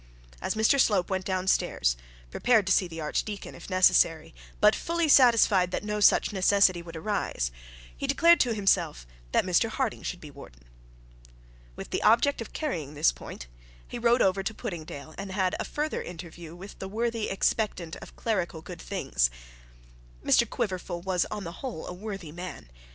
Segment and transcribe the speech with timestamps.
[0.41, 1.95] As Mr Slope went down stairs
[2.31, 6.95] prepared to see the archdeacon if necessary, but fully satisfied that no such necessity would
[6.95, 7.51] arise,
[7.95, 10.63] he declared to himself that Mr Harding should be warden.
[11.75, 13.45] With the object of carrying this point
[13.87, 18.15] he rode over to Puddingdale, and had a further interview with the worthy expectant of
[18.15, 19.29] clerical good things.
[20.25, 22.71] Mr Quiverful was on the whole a worthy man.